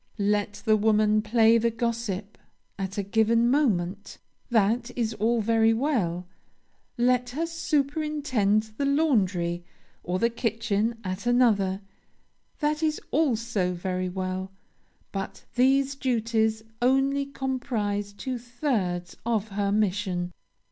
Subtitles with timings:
[0.17, 2.35] Let the woman play the gossip
[2.79, 4.17] at a given moment,
[4.49, 6.25] that is all very well;
[6.97, 9.63] let her superintend the laundry
[10.03, 11.81] or the kitchen at another,
[12.61, 14.51] that is also very well;
[15.11, 20.33] but these duties only comprise two thirds of her mission.